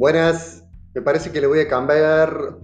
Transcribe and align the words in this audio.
Buenas, 0.00 0.64
me 0.94 1.02
parece 1.02 1.30
que 1.30 1.42
le 1.42 1.46
voy 1.46 1.58
a 1.58 1.68
cambiar... 1.68 2.56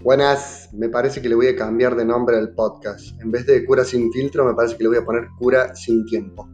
Buenas, 0.00 0.70
me 0.72 0.88
parece 0.88 1.20
que 1.20 1.28
le 1.28 1.34
voy 1.34 1.48
a 1.48 1.54
cambiar 1.54 1.96
de 1.96 2.06
nombre 2.06 2.38
al 2.38 2.54
podcast. 2.54 3.20
En 3.20 3.30
vez 3.30 3.44
de 3.44 3.62
cura 3.66 3.84
sin 3.84 4.10
filtro, 4.10 4.46
me 4.46 4.54
parece 4.54 4.78
que 4.78 4.84
le 4.84 4.88
voy 4.88 4.96
a 4.96 5.04
poner 5.04 5.28
cura 5.38 5.74
sin 5.74 6.06
tiempo. 6.06 6.48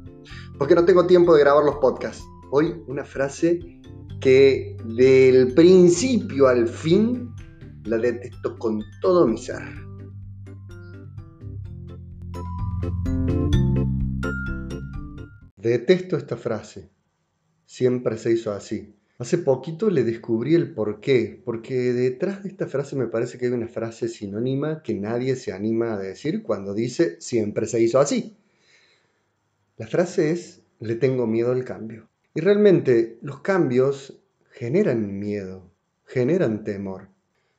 Porque 0.58 0.74
no 0.74 0.84
tengo 0.84 1.06
tiempo 1.06 1.36
de 1.36 1.40
grabar 1.42 1.64
los 1.64 1.76
podcasts. 1.76 2.24
Hoy 2.50 2.82
una 2.88 3.04
frase 3.04 3.60
que 4.20 4.76
del 4.84 5.54
principio 5.54 6.48
al 6.48 6.66
fin 6.66 7.32
la 7.84 7.96
detesto 7.96 8.58
con 8.58 8.82
todo 9.02 9.24
mi 9.24 9.38
ser. 9.38 9.87
Detesto 15.68 16.16
esta 16.16 16.38
frase. 16.38 16.88
Siempre 17.66 18.16
se 18.16 18.32
hizo 18.32 18.52
así. 18.52 18.94
Hace 19.18 19.36
poquito 19.36 19.90
le 19.90 20.02
descubrí 20.02 20.54
el 20.54 20.72
por 20.72 21.00
qué, 21.00 21.42
porque 21.44 21.92
detrás 21.92 22.42
de 22.42 22.48
esta 22.48 22.66
frase 22.66 22.96
me 22.96 23.06
parece 23.06 23.36
que 23.36 23.46
hay 23.46 23.52
una 23.52 23.68
frase 23.68 24.08
sinónima 24.08 24.82
que 24.82 24.94
nadie 24.94 25.36
se 25.36 25.52
anima 25.52 25.92
a 25.92 25.98
decir 25.98 26.42
cuando 26.42 26.72
dice 26.72 27.20
siempre 27.20 27.66
se 27.66 27.82
hizo 27.82 28.00
así. 28.00 28.38
La 29.76 29.86
frase 29.86 30.30
es 30.30 30.62
le 30.80 30.94
tengo 30.94 31.26
miedo 31.26 31.52
al 31.52 31.66
cambio. 31.66 32.08
Y 32.32 32.40
realmente 32.40 33.18
los 33.20 33.40
cambios 33.40 34.18
generan 34.52 35.18
miedo, 35.18 35.70
generan 36.06 36.64
temor. 36.64 37.08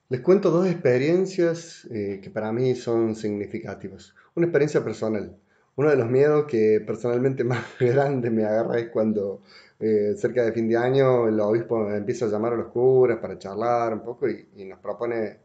Les 0.07 0.21
cuento 0.21 0.49
dos 0.49 0.67
experiencias 0.67 1.87
eh, 1.91 2.21
que 2.23 2.31
para 2.31 2.51
mí 2.51 2.73
son 2.73 3.15
significativas. 3.15 4.15
Una 4.33 4.47
experiencia 4.47 4.83
personal. 4.83 5.37
Uno 5.79 5.91
de 5.91 5.95
los 5.95 6.09
miedos 6.09 6.43
que 6.43 6.83
personalmente 6.85 7.43
más 7.45 7.63
grande 7.79 8.29
me 8.29 8.43
agarra 8.43 8.79
es 8.79 8.89
cuando 8.89 9.43
eh, 9.79 10.13
cerca 10.17 10.43
de 10.43 10.51
fin 10.51 10.67
de 10.67 10.75
año 10.75 11.29
el 11.29 11.39
obispo 11.39 11.89
empieza 11.89 12.25
a 12.25 12.27
llamar 12.27 12.51
a 12.51 12.57
los 12.57 12.67
curas 12.67 13.19
para 13.19 13.39
charlar 13.39 13.93
un 13.93 14.01
poco 14.01 14.27
y, 14.27 14.65
nos 14.65 14.79
propone 14.79 15.37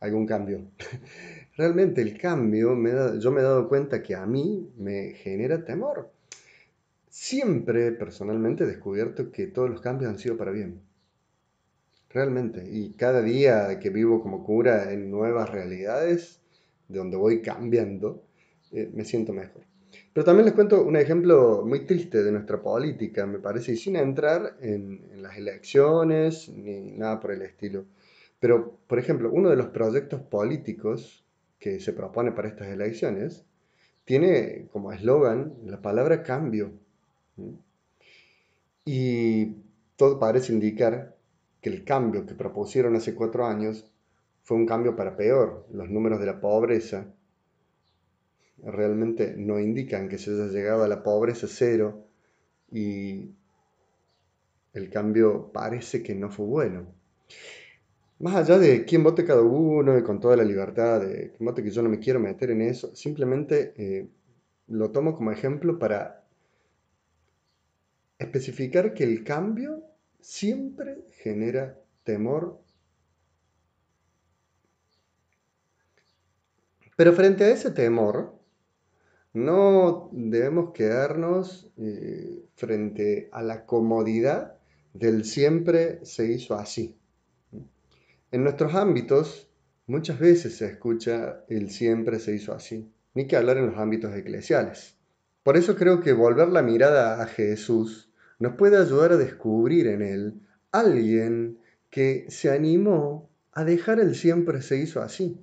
algún 0.00 0.26
cambio. 0.26 0.60
Realmente 1.56 2.02
el 2.02 2.18
cambio, 2.18 2.76
yo 3.18 3.30
me 3.30 3.40
he 3.40 3.42
dado 3.42 3.66
cuenta 3.66 4.02
que 4.02 4.14
a 4.14 4.26
mí 4.26 4.70
me 4.76 5.14
genera 5.14 5.64
temor. 5.64 6.10
Siempre 7.08 7.90
personalmente 7.92 8.64
he 8.64 8.66
descubierto 8.66 9.32
que 9.32 9.46
todos 9.46 9.70
los 9.70 9.80
cambios 9.80 10.10
han 10.10 10.18
sido 10.18 10.36
para 10.36 10.50
bien. 10.50 10.82
Realmente. 12.10 12.62
Y 12.70 12.92
cada 12.92 13.22
día 13.22 13.78
que 13.80 13.88
vivo 13.88 14.20
como 14.22 14.44
cura 14.44 14.92
en 14.92 15.10
nuevas 15.10 15.48
realidades, 15.48 16.42
de 16.88 16.98
donde 16.98 17.16
voy 17.16 17.40
cambiando, 17.40 18.22
eh, 18.70 18.90
me 18.92 19.06
siento 19.06 19.32
mejor. 19.32 19.62
Pero 20.12 20.24
también 20.24 20.46
les 20.46 20.54
cuento 20.54 20.82
un 20.82 20.96
ejemplo 20.96 21.64
muy 21.66 21.86
triste 21.86 22.22
de 22.22 22.32
nuestra 22.32 22.60
política, 22.60 23.26
me 23.26 23.38
parece, 23.38 23.72
y 23.72 23.76
sin 23.76 23.96
entrar 23.96 24.56
en, 24.60 25.22
las 25.22 25.36
elecciones 25.36 26.48
ni 26.48 26.92
nada 26.92 27.20
por 27.20 27.32
el 27.32 27.42
estilo. 27.42 27.86
Pero, 28.40 28.78
por 28.86 28.98
ejemplo, 28.98 29.30
uno 29.32 29.50
de 29.50 29.56
los 29.56 29.68
proyectos 29.68 30.20
políticos 30.20 31.24
que 31.58 31.80
se 31.80 31.92
propone 31.92 32.32
para 32.32 32.48
estas 32.48 32.68
elecciones 32.68 33.44
tiene 34.04 34.68
como 34.72 34.92
eslogan 34.92 35.54
la 35.66 35.82
palabra 35.82 36.22
cambio. 36.22 36.72
Y 38.84 39.56
todo 39.96 40.18
parece 40.18 40.52
indicar 40.52 41.16
que 41.60 41.70
el 41.70 41.84
cambio 41.84 42.24
que 42.24 42.34
propusieron 42.34 42.96
hace 42.96 43.14
cuatro 43.14 43.46
años 43.46 43.92
fue 44.42 44.56
un 44.56 44.66
cambio 44.66 44.96
para 44.96 45.16
peor. 45.16 45.66
Los 45.72 45.90
números 45.90 46.20
de 46.20 46.26
la 46.26 46.40
pobreza 46.40 47.12
realmente 48.64 49.34
no 49.36 49.58
indican 49.58 50.08
que 50.08 50.18
se 50.18 50.30
haya 50.32 50.46
llegado 50.46 50.84
a 50.84 50.88
la 50.88 51.02
pobreza 51.02 51.46
cero 51.48 52.06
y 52.70 53.30
el 54.72 54.90
cambio 54.90 55.50
parece 55.52 56.02
que 56.02 56.14
no 56.14 56.30
fue 56.30 56.46
bueno. 56.46 56.86
Más 58.20 58.34
allá 58.34 58.58
de 58.58 58.84
quién 58.84 59.04
vote 59.04 59.24
cada 59.24 59.42
uno 59.42 59.96
y 59.96 60.02
con 60.02 60.18
toda 60.18 60.36
la 60.36 60.44
libertad 60.44 61.00
de 61.00 61.32
quién 61.36 61.46
vote 61.46 61.62
que 61.62 61.70
yo 61.70 61.82
no 61.82 61.88
me 61.88 62.00
quiero 62.00 62.18
meter 62.18 62.50
en 62.50 62.62
eso, 62.62 62.94
simplemente 62.94 63.74
eh, 63.76 64.08
lo 64.66 64.90
tomo 64.90 65.16
como 65.16 65.30
ejemplo 65.30 65.78
para 65.78 66.24
especificar 68.18 68.92
que 68.94 69.04
el 69.04 69.22
cambio 69.22 69.84
siempre 70.20 71.04
genera 71.22 71.78
temor. 72.02 72.60
Pero 76.96 77.12
frente 77.12 77.44
a 77.44 77.50
ese 77.50 77.70
temor, 77.70 78.37
no 79.32 80.08
debemos 80.12 80.72
quedarnos 80.72 81.70
eh, 81.76 82.44
frente 82.54 83.28
a 83.32 83.42
la 83.42 83.66
comodidad 83.66 84.58
del 84.94 85.24
siempre 85.24 86.04
se 86.04 86.32
hizo 86.32 86.54
así. 86.56 86.96
En 88.30 88.42
nuestros 88.42 88.74
ámbitos 88.74 89.50
muchas 89.86 90.18
veces 90.18 90.56
se 90.56 90.66
escucha 90.66 91.44
el 91.48 91.70
siempre 91.70 92.18
se 92.18 92.34
hizo 92.34 92.52
así, 92.52 92.90
ni 93.14 93.26
que 93.26 93.36
hablar 93.36 93.58
en 93.58 93.66
los 93.66 93.78
ámbitos 93.78 94.14
eclesiales. 94.14 94.96
Por 95.42 95.56
eso 95.56 95.76
creo 95.76 96.00
que 96.00 96.12
volver 96.12 96.48
la 96.48 96.62
mirada 96.62 97.22
a 97.22 97.26
Jesús 97.26 98.12
nos 98.38 98.54
puede 98.54 98.76
ayudar 98.76 99.12
a 99.12 99.16
descubrir 99.16 99.86
en 99.86 100.02
él 100.02 100.40
alguien 100.72 101.58
que 101.90 102.26
se 102.28 102.50
animó 102.50 103.30
a 103.52 103.64
dejar 103.64 103.98
el 103.98 104.14
siempre 104.14 104.62
se 104.62 104.78
hizo 104.78 105.00
así. 105.00 105.40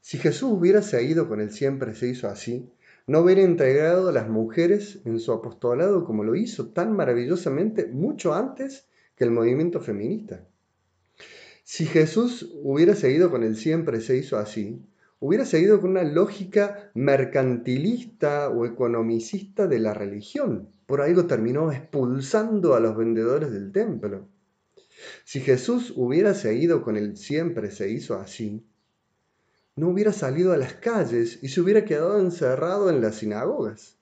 Si 0.00 0.18
Jesús 0.18 0.50
hubiera 0.50 0.82
seguido 0.82 1.28
con 1.28 1.40
el 1.40 1.50
siempre 1.50 1.94
se 1.94 2.08
hizo 2.08 2.28
así, 2.28 2.70
no 3.06 3.20
hubiera 3.20 3.42
entregado 3.42 4.08
a 4.08 4.12
las 4.12 4.28
mujeres 4.28 5.00
en 5.04 5.18
su 5.18 5.32
apostolado 5.32 6.04
como 6.04 6.24
lo 6.24 6.34
hizo 6.34 6.68
tan 6.68 6.92
maravillosamente 6.92 7.86
mucho 7.86 8.34
antes 8.34 8.88
que 9.16 9.24
el 9.24 9.30
movimiento 9.30 9.80
feminista. 9.80 10.46
Si 11.64 11.86
Jesús 11.86 12.50
hubiera 12.62 12.94
seguido 12.94 13.30
con 13.30 13.42
el 13.42 13.56
siempre 13.56 14.00
se 14.00 14.16
hizo 14.16 14.38
así, 14.38 14.82
hubiera 15.20 15.44
seguido 15.44 15.80
con 15.80 15.90
una 15.90 16.02
lógica 16.02 16.90
mercantilista 16.94 18.48
o 18.48 18.64
economicista 18.64 19.66
de 19.66 19.78
la 19.78 19.92
religión. 19.92 20.68
Por 20.86 21.02
algo 21.02 21.26
terminó 21.26 21.70
expulsando 21.70 22.74
a 22.74 22.80
los 22.80 22.96
vendedores 22.96 23.52
del 23.52 23.70
templo. 23.70 24.26
Si 25.24 25.40
Jesús 25.40 25.92
hubiera 25.94 26.34
seguido 26.34 26.82
con 26.82 26.96
el 26.96 27.16
siempre 27.16 27.70
se 27.70 27.90
hizo 27.90 28.16
así, 28.18 28.64
no 29.80 29.88
hubiera 29.88 30.12
salido 30.12 30.52
a 30.52 30.58
las 30.58 30.74
calles 30.74 31.38
y 31.42 31.48
se 31.48 31.62
hubiera 31.62 31.86
quedado 31.86 32.20
encerrado 32.20 32.90
en 32.90 33.00
las 33.00 33.16
sinagogas. 33.16 33.96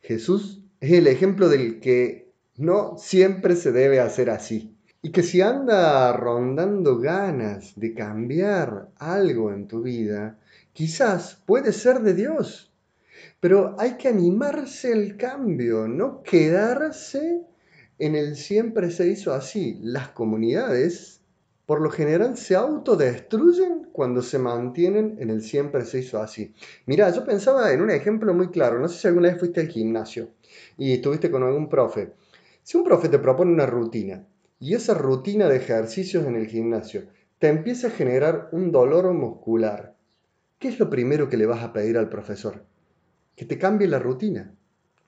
Jesús 0.00 0.62
es 0.78 0.92
el 0.92 1.08
ejemplo 1.08 1.48
del 1.48 1.80
que 1.80 2.32
no 2.56 2.96
siempre 2.96 3.56
se 3.56 3.72
debe 3.72 3.98
hacer 3.98 4.30
así. 4.30 4.76
Y 5.02 5.10
que 5.10 5.24
si 5.24 5.40
anda 5.40 6.12
rondando 6.12 6.98
ganas 6.98 7.72
de 7.74 7.92
cambiar 7.92 8.88
algo 8.98 9.52
en 9.52 9.66
tu 9.66 9.82
vida, 9.82 10.38
quizás 10.72 11.42
puede 11.44 11.72
ser 11.72 12.00
de 12.00 12.14
Dios. 12.14 12.72
Pero 13.40 13.74
hay 13.78 13.96
que 13.96 14.08
animarse 14.08 14.92
al 14.92 15.16
cambio, 15.16 15.88
no 15.88 16.22
quedarse 16.22 17.42
en 17.98 18.14
el 18.14 18.36
siempre 18.36 18.92
se 18.92 19.08
hizo 19.08 19.34
así. 19.34 19.80
Las 19.82 20.10
comunidades 20.10 21.20
por 21.66 21.80
lo 21.80 21.90
general 21.90 22.36
se 22.36 22.56
autodestruyen 22.56 23.88
cuando 23.90 24.20
se 24.20 24.38
mantienen 24.38 25.16
en 25.18 25.30
el 25.30 25.42
siempre 25.42 25.84
se 25.86 26.00
hizo 26.00 26.20
así. 26.20 26.52
Mira, 26.84 27.10
yo 27.10 27.24
pensaba 27.24 27.72
en 27.72 27.80
un 27.80 27.90
ejemplo 27.90 28.34
muy 28.34 28.48
claro. 28.48 28.78
No 28.78 28.88
sé 28.88 29.00
si 29.00 29.08
alguna 29.08 29.30
vez 29.30 29.38
fuiste 29.38 29.60
al 29.62 29.68
gimnasio 29.68 30.30
y 30.76 30.92
estuviste 30.92 31.30
con 31.30 31.42
algún 31.42 31.68
profe. 31.68 32.12
Si 32.62 32.76
un 32.76 32.84
profe 32.84 33.08
te 33.08 33.18
propone 33.18 33.52
una 33.52 33.66
rutina 33.66 34.26
y 34.60 34.74
esa 34.74 34.94
rutina 34.94 35.48
de 35.48 35.56
ejercicios 35.56 36.26
en 36.26 36.36
el 36.36 36.46
gimnasio 36.46 37.04
te 37.38 37.48
empieza 37.48 37.88
a 37.88 37.92
generar 37.92 38.48
un 38.52 38.70
dolor 38.70 39.12
muscular, 39.14 39.96
¿qué 40.58 40.68
es 40.68 40.78
lo 40.78 40.90
primero 40.90 41.28
que 41.28 41.36
le 41.38 41.46
vas 41.46 41.62
a 41.62 41.72
pedir 41.72 41.96
al 41.96 42.10
profesor? 42.10 42.64
Que 43.36 43.46
te 43.46 43.58
cambie 43.58 43.88
la 43.88 43.98
rutina. 43.98 44.54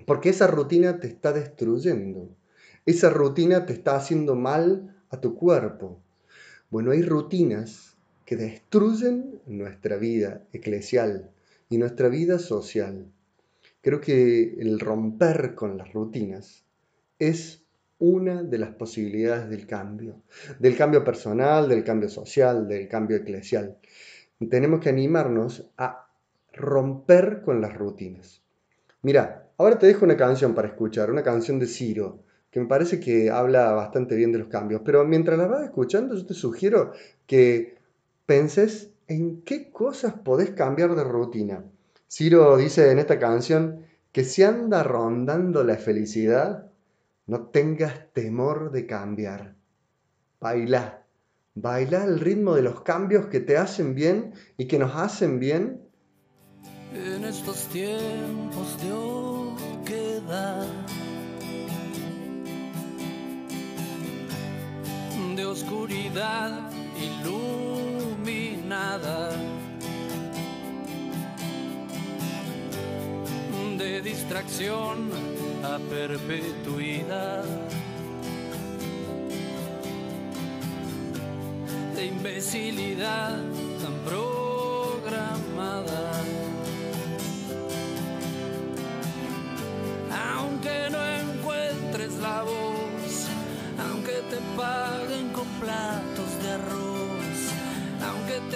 Porque 0.06 0.30
esa 0.30 0.46
rutina 0.46 1.00
te 1.00 1.06
está 1.06 1.32
destruyendo. 1.32 2.30
Esa 2.86 3.10
rutina 3.10 3.66
te 3.66 3.72
está 3.72 3.96
haciendo 3.96 4.36
mal 4.36 4.94
a 5.10 5.20
tu 5.20 5.34
cuerpo 5.34 6.02
bueno, 6.70 6.90
hay 6.90 7.02
rutinas 7.02 7.96
que 8.24 8.36
destruyen 8.36 9.40
nuestra 9.46 9.96
vida 9.96 10.42
eclesial 10.52 11.30
y 11.68 11.78
nuestra 11.78 12.08
vida 12.08 12.38
social. 12.38 13.06
Creo 13.80 14.00
que 14.00 14.54
el 14.58 14.80
romper 14.80 15.54
con 15.54 15.78
las 15.78 15.92
rutinas 15.92 16.64
es 17.18 17.62
una 17.98 18.42
de 18.42 18.58
las 18.58 18.70
posibilidades 18.70 19.48
del 19.48 19.66
cambio, 19.66 20.22
del 20.58 20.76
cambio 20.76 21.04
personal, 21.04 21.68
del 21.68 21.84
cambio 21.84 22.08
social, 22.08 22.68
del 22.68 22.88
cambio 22.88 23.16
eclesial. 23.16 23.78
Tenemos 24.50 24.80
que 24.80 24.88
animarnos 24.88 25.70
a 25.78 26.08
romper 26.52 27.42
con 27.42 27.60
las 27.60 27.74
rutinas. 27.74 28.42
Mira, 29.02 29.50
ahora 29.56 29.78
te 29.78 29.86
dejo 29.86 30.04
una 30.04 30.16
canción 30.16 30.54
para 30.54 30.68
escuchar, 30.68 31.10
una 31.10 31.22
canción 31.22 31.58
de 31.58 31.66
Ciro, 31.66 32.24
que 32.56 32.60
me 32.60 32.68
parece 32.68 33.00
que 33.00 33.30
habla 33.30 33.72
bastante 33.72 34.16
bien 34.16 34.32
de 34.32 34.38
los 34.38 34.48
cambios. 34.48 34.80
Pero 34.82 35.04
mientras 35.04 35.36
la 35.36 35.46
vas 35.46 35.64
escuchando, 35.64 36.14
yo 36.14 36.24
te 36.24 36.32
sugiero 36.32 36.92
que 37.26 37.76
penses 38.24 38.92
en 39.08 39.42
qué 39.42 39.70
cosas 39.70 40.14
podés 40.14 40.52
cambiar 40.52 40.94
de 40.94 41.04
rutina. 41.04 41.62
Ciro 42.08 42.56
dice 42.56 42.90
en 42.90 42.98
esta 42.98 43.18
canción 43.18 43.84
que 44.10 44.24
si 44.24 44.42
anda 44.42 44.82
rondando 44.82 45.64
la 45.64 45.76
felicidad, 45.76 46.70
no 47.26 47.48
tengas 47.48 48.10
temor 48.14 48.70
de 48.70 48.86
cambiar. 48.86 49.54
Baila, 50.40 51.02
baila 51.56 52.04
al 52.04 52.20
ritmo 52.20 52.54
de 52.54 52.62
los 52.62 52.80
cambios 52.80 53.26
que 53.26 53.40
te 53.40 53.58
hacen 53.58 53.94
bien 53.94 54.32
y 54.56 54.66
que 54.66 54.78
nos 54.78 54.96
hacen 54.96 55.40
bien. 55.40 55.82
En 56.94 57.22
estos 57.22 57.66
tiempos 57.66 58.82
de 58.82 58.92
oquedad, 58.92 60.85
oscuridad 65.56 66.52
iluminada, 67.08 68.52
de 73.78 74.02
distracción 74.02 75.10
a 75.64 75.78
perpetuidad. 75.78 77.44
De 81.94 82.06
imbecilidad 82.06 83.38
tan 83.80 83.94
programada. 84.04 86.05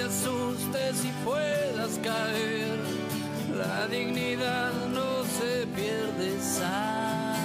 Te 0.00 0.06
asustes 0.06 1.04
y 1.04 1.24
puedas 1.24 1.98
caer, 2.02 2.78
la 3.54 3.86
dignidad 3.86 4.72
no 4.86 5.24
se 5.24 5.66
pierde, 5.66 6.40
sabes. 6.40 7.36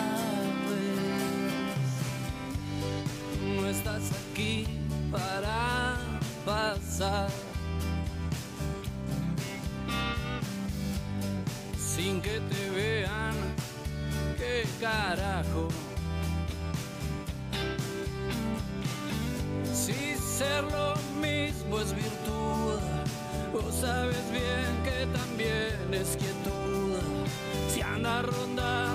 No 3.44 3.68
estás 3.68 4.04
aquí 4.32 4.68
para 5.12 5.98
pasar. 6.46 7.30
Sin 11.78 12.22
que 12.22 12.40
te 12.40 12.70
vean, 12.70 13.36
qué 14.38 14.66
carajo. 14.80 15.68
Sabes 23.82 24.32
bien 24.32 24.72
que 24.84 25.06
también 25.18 25.94
es 25.94 26.16
quietud. 26.18 27.00
Si 27.74 27.82
anda 27.82 28.22
rondando 28.22 28.95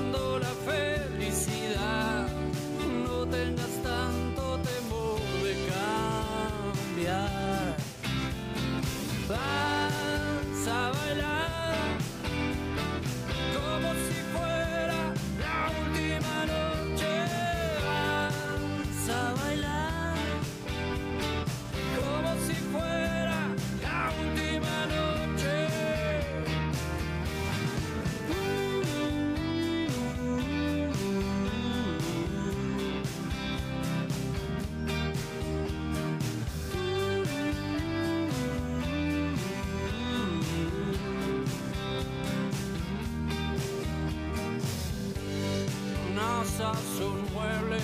Sos 46.61 47.01
un 47.01 47.21
mueble 47.33 47.79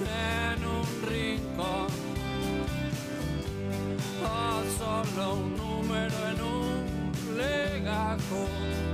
en 0.00 0.64
un 0.64 0.88
rincón 1.06 1.88
o 4.24 4.62
solo 4.78 5.34
un 5.34 5.56
número 5.58 6.16
en 6.30 6.40
un 6.40 7.36
legajo. 7.36 8.87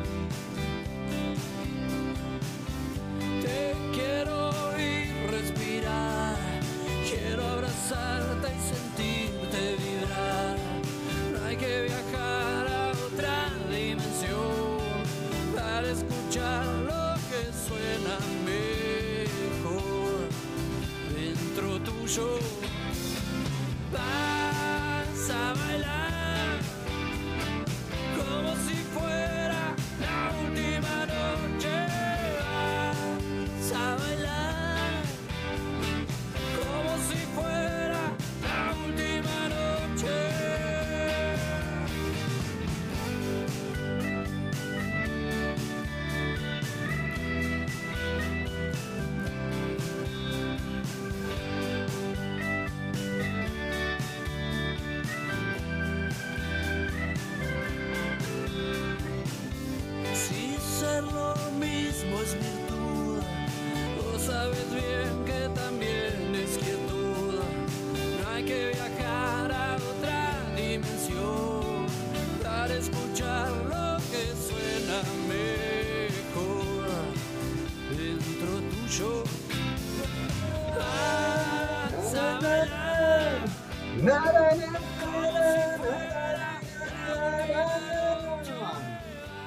Dentro 22.15 22.54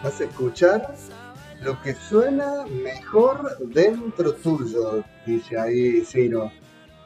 Vas 0.03 0.19
a 0.19 0.23
escuchar 0.23 0.95
lo 1.61 1.79
que 1.83 1.93
suena 1.93 2.65
mejor 2.65 3.57
dentro 3.67 4.33
tuyo, 4.33 5.03
dice 5.25 5.59
ahí 5.59 6.03
Ciro. 6.03 6.51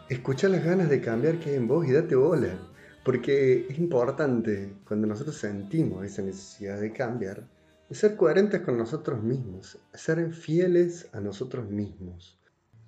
Escucha 0.08 0.48
las 0.48 0.64
ganas 0.64 0.90
de 0.90 1.02
cambiar 1.02 1.40
que 1.40 1.50
hay 1.50 1.56
en 1.58 1.68
vos 1.68 1.86
y 1.86 1.92
date 1.92 2.16
bola, 2.16 2.58
porque 3.04 3.68
es 3.70 3.78
importante 3.80 4.74
cuando 4.88 5.08
nosotros 5.08 5.36
sentimos 5.36 6.06
esa 6.06 6.22
necesidad 6.22 6.80
de 6.80 6.94
cambiar, 6.94 7.48
ser 7.90 8.16
coherentes 8.16 8.62
con 8.62 8.78
nosotros 8.78 9.22
mismos, 9.22 9.78
ser 9.94 10.34
fieles 10.34 11.10
a 11.12 11.20
nosotros 11.20 11.70
mismos. 11.70 12.40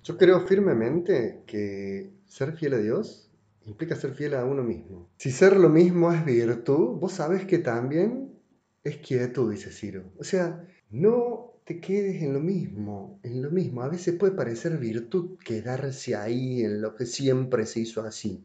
Yo 0.02 0.16
creo 0.16 0.40
firmemente 0.40 1.42
que 1.46 2.14
ser 2.26 2.56
fiel 2.56 2.74
a 2.74 2.78
Dios 2.78 3.30
implica 3.66 3.96
ser 3.96 4.14
fiel 4.14 4.34
a 4.34 4.44
uno 4.44 4.62
mismo. 4.62 5.10
Si 5.16 5.30
ser 5.30 5.56
lo 5.56 5.68
mismo 5.68 6.12
es 6.12 6.24
virtud, 6.24 6.98
vos 6.98 7.12
sabes 7.12 7.44
que 7.44 7.58
también 7.58 8.34
es 8.82 8.98
quietud, 8.98 9.50
dice 9.50 9.70
Ciro. 9.70 10.12
O 10.18 10.24
sea, 10.24 10.66
no 10.90 11.54
te 11.64 11.80
quedes 11.80 12.22
en 12.22 12.34
lo 12.34 12.40
mismo, 12.40 13.18
en 13.22 13.42
lo 13.42 13.50
mismo. 13.50 13.82
A 13.82 13.88
veces 13.88 14.14
puede 14.16 14.34
parecer 14.34 14.76
virtud 14.78 15.38
quedarse 15.42 16.14
ahí 16.14 16.62
en 16.62 16.82
lo 16.82 16.94
que 16.94 17.06
siempre 17.06 17.66
se 17.66 17.80
hizo 17.80 18.02
así, 18.02 18.44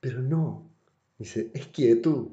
pero 0.00 0.22
no. 0.22 0.70
Dice, 1.18 1.50
es 1.54 1.66
quietud. 1.66 2.28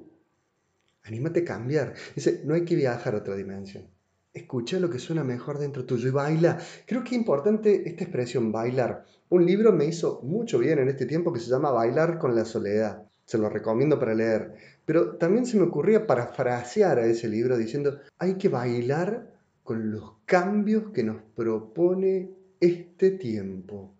Anímate 1.03 1.41
a 1.41 1.45
cambiar. 1.45 1.95
Dice, 2.15 2.41
no 2.45 2.53
hay 2.53 2.65
que 2.65 2.75
viajar 2.75 3.15
a 3.15 3.19
otra 3.19 3.35
dimensión 3.35 3.87
escucha 4.33 4.79
lo 4.79 4.89
que 4.89 4.99
suena 4.99 5.23
mejor 5.23 5.57
dentro 5.57 5.85
tuyo 5.85 6.07
y 6.07 6.11
baila. 6.11 6.59
Creo 6.85 7.03
que 7.03 7.09
es 7.09 7.17
importante 7.17 7.87
esta 7.89 8.03
expresión, 8.03 8.51
bailar. 8.51 9.05
Un 9.29 9.45
libro 9.45 9.73
me 9.73 9.85
hizo 9.85 10.21
mucho 10.23 10.59
bien 10.59 10.79
en 10.79 10.89
este 10.89 11.05
tiempo 11.05 11.33
que 11.33 11.39
se 11.39 11.49
llama 11.49 11.71
Bailar 11.71 12.17
con 12.17 12.35
la 12.35 12.45
Soledad. 12.45 13.03
Se 13.25 13.37
lo 13.37 13.49
recomiendo 13.49 13.99
para 13.99 14.15
leer. 14.15 14.53
Pero 14.85 15.17
también 15.17 15.45
se 15.45 15.57
me 15.57 15.63
ocurría 15.63 16.07
parafrasear 16.07 16.97
a 16.99 17.05
ese 17.05 17.27
libro 17.27 17.57
diciendo, 17.57 17.99
hay 18.17 18.35
que 18.35 18.49
bailar 18.49 19.31
con 19.63 19.91
los 19.91 20.13
cambios 20.25 20.91
que 20.91 21.03
nos 21.03 21.21
propone 21.35 22.31
este 22.59 23.11
tiempo. 23.11 23.93